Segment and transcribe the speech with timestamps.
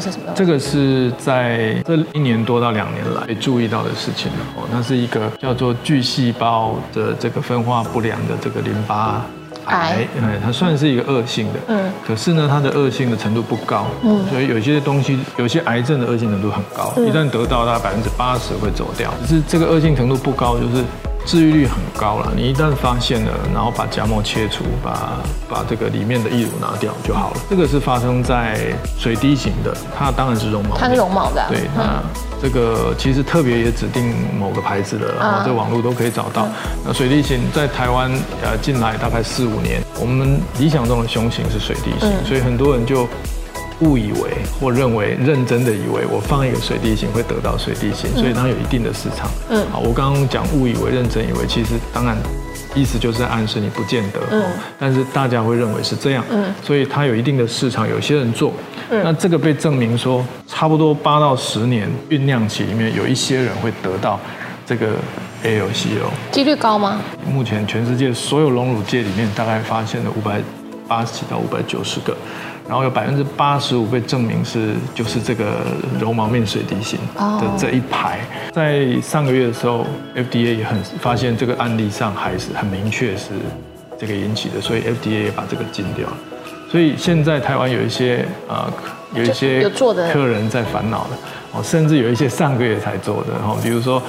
[0.00, 0.32] 是什么？
[0.34, 4.30] 这个是在这一年多到两年来注意到的事情。
[4.56, 9.24] 哦，那是一个叫做巨细胞的这个分化不良的这个淋巴
[9.66, 20.84] 癌，哎，它算是一个恶性的，嗯，可是呢，它的恶性的程度不高，嗯，所以有些东西，有些癌症的恶性程度很高，一旦得到，大概百分之八十会走掉，只是这个恶性程度不高，就是。
[21.26, 25.18] 治愈率很高了，你一旦发现了，然后把荚膜切除，把
[25.50, 27.36] 把这个里面的异乳拿掉就好了。
[27.50, 31.44] 这个是发生在水滴型的，它当然是绒毛，它是绒毛的。
[31.48, 32.00] 对，那
[32.40, 36.46] 这个其实特别也指定某个牌子的，然后在网络都可以找到。
[36.84, 38.08] 那水滴型在台湾
[38.42, 43.08] 呃进来大概四五年，我们理想中的胸型是水滴型，所以很多人就。
[43.80, 49.28] 误以为或认为认真的以为我放一个水滴型会得到水滴型，所以它有一定的市场。
[49.50, 52.16] 嗯，好，我刚刚讲误以为认真以为，其实当然
[52.74, 54.20] 意思就是在暗示你不见得。
[54.30, 54.44] 嗯，
[54.78, 56.24] 但是大家会认为是这样。
[56.30, 58.52] 嗯，所以它有一定的市场，有些人做。
[58.88, 64.18] 嗯，那这个被证明说，差不多八到十年酝酿期里面，有一些人会得到
[64.64, 64.92] 这个
[65.44, 67.00] ALCO 几率高吗？
[67.30, 70.40] 目前全世界所有隆乳界里面，大概发现了五百
[70.88, 72.16] 八十几到五百九十个。
[72.68, 75.58] 然后有百分之八十五被证明是就是这个
[76.00, 78.18] 绒毛面水滴型的这一排，
[78.52, 83.28] 在上个月的时候，FDA 也很发现这个案例上还是很明确是
[83.96, 86.16] 这个引起的，所以 FDA 也把这个禁掉了。
[86.68, 88.68] 所以现在台湾有一些呃
[89.14, 89.70] 有一些
[90.12, 91.10] 客人在烦恼的
[91.52, 94.02] 哦，甚至有一些上个月才做的，然后比如说。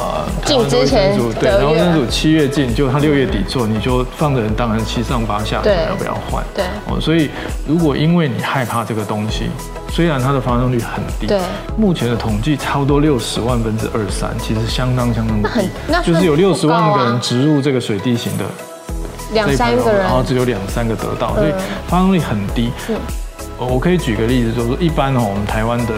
[0.00, 6.42] 呃，进之前对，然后那组七月进，就他六月底做，你就放着人，当然七上八下，要不要换？
[6.54, 7.28] 对，哦，所以
[7.68, 9.50] 如果因为你害怕这个东西，
[9.92, 11.38] 虽然它的发生率很低，对，
[11.76, 15.68] 目前的统计差不多六十万分之二三，其实相当相当低，
[16.02, 18.44] 就是有六十万个人植入这个水滴型的
[19.34, 21.52] 两三个人，然后只有两三个得到，所以
[21.88, 22.70] 发生率很低。
[22.88, 22.96] 嗯，
[23.58, 25.92] 我可以举个例子，就是说一般哦，我们台湾的。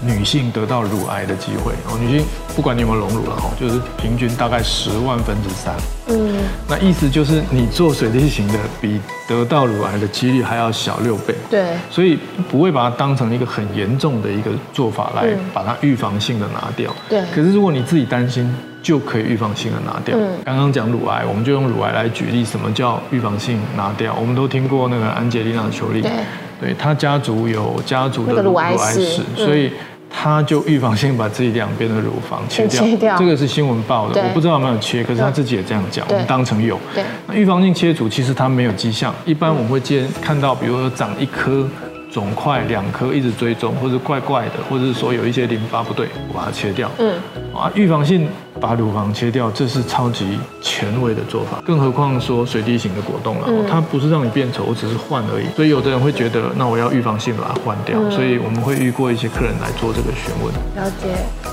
[0.00, 5.74] 女性得到乳癌的机会哦，女性不管你有没有隆乳了哈，就是平均大概十万分之三。
[6.08, 6.34] 嗯，
[6.68, 11.34] 那意思就是你做水滴型的，比得到乳癌的几率还要小六倍。
[11.50, 12.18] 对，所以
[12.50, 16.94] 不会把它当成一个很严重的一个做法来把它预防性的拿掉。
[17.08, 20.16] 对，可是如果你自己担心，就可以预防性的拿掉。
[20.42, 24.16] 刚刚讲乳癌，我们就用乳癌来举例，什么叫预防性拿掉？
[24.18, 26.02] 我们都听过那个安吉丽娜·裘丽，
[26.60, 29.72] 对，他家族有家族的乳癌史，所以。
[30.12, 32.66] 他就预防性把自己两边的乳房切
[32.96, 36.76] 掉，这个是新闻报的，我不知道有没有切，可是他自己也这样讲，我们当成有。
[37.28, 41.64] 那预防性切除其实他没有迹象，一般我们会见看到，比如说长一颗。
[42.12, 46.90] 肿块两颗一直追踪，或者怪怪的，或者是说有一些淋巴不对，我把它切掉。
[46.98, 47.14] 嗯，
[47.54, 48.26] 啊，预防性
[48.60, 51.62] 把乳房切掉，这是超级前卫的做法。
[51.64, 55.46] 更何况说水滴型的果冻了，它不是让你变丑，我只是换而已。
[55.56, 57.98] 所以有的人会觉得，那我要预防性把它换掉。
[58.10, 60.52] 所以我们会遇过一些客人来做这个询问。
[60.76, 61.49] 了解。